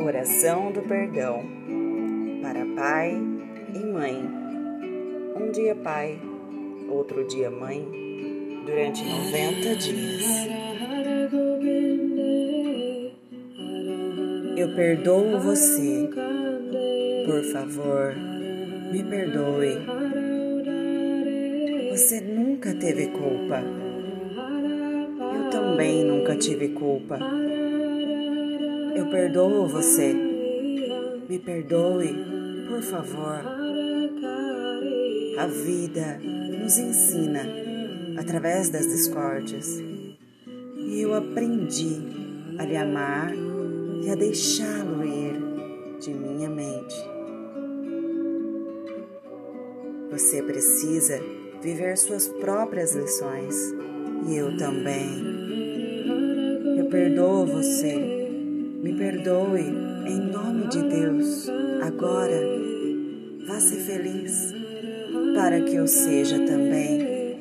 Oração 0.00 0.72
do 0.72 0.82
perdão 0.82 1.44
para 2.42 2.64
pai 2.74 3.16
e 3.74 3.78
mãe. 3.78 4.28
Um 5.36 5.50
dia 5.52 5.74
pai, 5.74 6.18
outro 6.88 7.26
dia 7.26 7.50
mãe, 7.50 7.86
durante 8.64 9.04
90 9.04 9.76
dias. 9.76 10.22
Eu 14.56 14.74
perdoo 14.74 15.38
você. 15.40 16.08
Por 17.26 17.42
favor, 17.52 18.14
me 18.92 19.04
perdoe. 19.04 19.78
Você 21.90 22.20
nunca 22.20 22.74
teve 22.74 23.08
culpa. 23.08 23.62
Eu 25.34 25.50
também 25.50 26.04
nunca 26.04 26.34
tive 26.36 26.68
culpa. 26.70 27.18
Eu 28.94 29.06
perdoo 29.06 29.66
você. 29.66 30.12
Me 31.28 31.38
perdoe, 31.38 32.14
por 32.68 32.82
favor. 32.82 33.40
A 35.38 35.46
vida 35.46 36.20
nos 36.62 36.76
ensina 36.76 37.40
através 38.18 38.68
das 38.68 38.86
discórdias. 38.86 39.66
E 40.76 41.00
eu 41.00 41.14
aprendi 41.14 41.96
a 42.58 42.64
lhe 42.64 42.76
amar 42.76 43.32
e 44.02 44.10
a 44.10 44.14
deixá-lo 44.14 45.04
ir 45.04 45.98
de 45.98 46.12
minha 46.12 46.50
mente. 46.50 46.96
Você 50.10 50.42
precisa 50.42 51.18
viver 51.62 51.96
suas 51.96 52.28
próprias 52.28 52.94
lições 52.94 53.56
e 54.28 54.36
eu 54.36 54.54
também. 54.58 55.40
Eu 56.76 56.86
perdoo 56.90 57.46
você 57.46 58.11
perdoe 59.12 59.60
em 60.06 60.18
nome 60.32 60.68
de 60.68 60.82
Deus. 60.82 61.46
Agora, 61.82 62.40
vá 63.46 63.60
ser 63.60 63.80
feliz 63.80 64.54
para 65.34 65.60
que 65.60 65.74
eu 65.74 65.86
seja 65.86 66.38
também. 66.38 67.36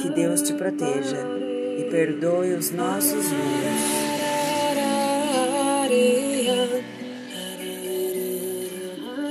Que 0.00 0.08
Deus 0.08 0.40
te 0.40 0.54
proteja 0.54 1.18
e 1.78 1.84
perdoe 1.90 2.54
os 2.54 2.70
nossos 2.70 3.26
erros. 3.26 4.04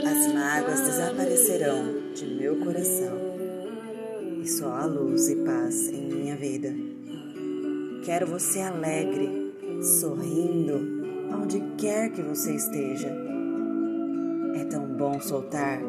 As 0.06 0.34
mágoas 0.34 0.82
desaparecerão 0.82 2.14
de 2.14 2.26
meu 2.26 2.58
coração 2.58 3.18
e 4.44 4.48
só 4.48 4.74
há 4.74 4.86
luz 4.86 5.28
e 5.30 5.38
paz 5.38 5.90
em 5.90 6.08
minha 6.08 6.36
vida. 6.36 6.72
Quero 8.06 8.28
você 8.28 8.60
alegre 8.60 9.43
sorrindo 9.84 11.04
aonde 11.32 11.62
quer 11.78 12.10
que 12.10 12.22
você 12.22 12.54
esteja. 12.56 13.10
É 14.56 14.64
tão 14.66 14.86
bom 14.86 15.20
soltar, 15.20 15.80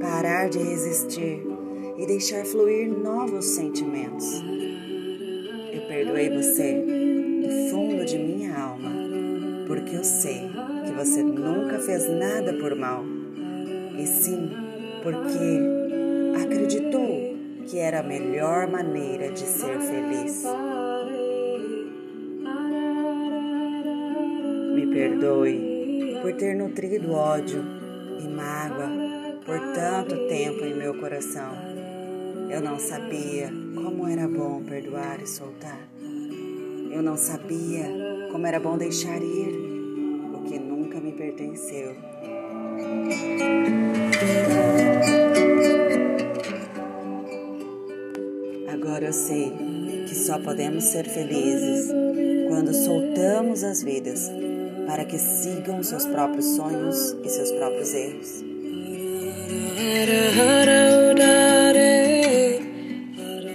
parar 0.00 0.48
de 0.48 0.58
resistir 0.58 1.42
e 1.98 2.06
deixar 2.06 2.44
fluir 2.44 2.88
novos 2.88 3.44
sentimentos. 3.44 4.42
Eu 5.72 5.82
perdoei 5.88 6.30
você 6.30 6.84
do 7.42 7.70
fundo 7.70 8.04
de 8.04 8.18
minha 8.18 8.56
alma, 8.56 8.90
porque 9.66 9.96
eu 9.96 10.04
sei 10.04 10.48
que 10.86 10.92
você 10.92 11.22
nunca 11.22 11.78
fez 11.80 12.08
nada 12.08 12.52
por 12.54 12.74
mal, 12.76 13.04
e 13.98 14.06
sim 14.06 14.50
porque 15.02 16.42
acreditou 16.42 17.36
que 17.66 17.78
era 17.78 18.00
a 18.00 18.02
melhor 18.02 18.68
maneira 18.68 19.30
de 19.32 19.40
ser 19.40 19.78
feliz. 19.80 20.44
Perdoe 24.92 26.18
por 26.20 26.32
ter 26.34 26.54
nutrido 26.54 27.12
ódio 27.12 27.64
e 28.18 28.28
mágoa 28.28 28.90
por 29.44 29.58
tanto 29.74 30.28
tempo 30.28 30.64
em 30.64 30.74
meu 30.74 30.94
coração. 30.98 31.52
Eu 32.50 32.60
não 32.60 32.78
sabia 32.78 33.50
como 33.74 34.08
era 34.08 34.26
bom 34.26 34.62
perdoar 34.62 35.22
e 35.22 35.26
soltar. 35.26 35.80
Eu 36.90 37.02
não 37.02 37.16
sabia 37.16 37.86
como 38.32 38.46
era 38.46 38.58
bom 38.58 38.76
deixar 38.76 39.22
ir 39.22 39.54
o 40.34 40.42
que 40.42 40.58
nunca 40.58 41.00
me 41.00 41.12
pertenceu. 41.12 41.94
Agora 48.72 49.06
eu 49.06 49.12
sei 49.12 49.52
que 50.08 50.14
só 50.14 50.38
podemos 50.40 50.84
ser 50.84 51.04
felizes 51.04 51.88
quando 52.48 52.74
soltamos 52.74 53.62
as 53.62 53.82
vidas 53.82 54.28
para 54.90 55.04
que 55.04 55.16
sigam 55.20 55.80
seus 55.84 56.04
próprios 56.04 56.56
sonhos 56.56 57.16
e 57.22 57.28
seus 57.28 57.52
próprios 57.52 57.94
erros. 57.94 58.44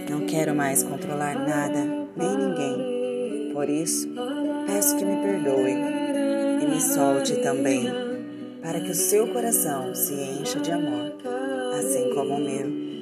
Não 0.10 0.22
quero 0.22 0.56
mais 0.56 0.82
controlar 0.82 1.38
nada, 1.38 2.08
nem 2.16 2.38
ninguém. 2.38 3.52
Por 3.54 3.70
isso, 3.70 4.08
peço 4.66 4.96
que 4.96 5.04
me 5.04 5.18
perdoe 5.18 5.74
e 6.62 6.68
me 6.68 6.80
solte 6.80 7.36
também, 7.42 7.84
para 8.62 8.80
que 8.80 8.92
o 8.92 8.96
seu 8.96 9.28
coração 9.28 9.94
se 9.94 10.14
encha 10.14 10.62
de 10.62 10.72
amor, 10.72 11.18
assim 11.78 12.14
como 12.14 12.36
o 12.36 12.40
meu. 12.40 12.95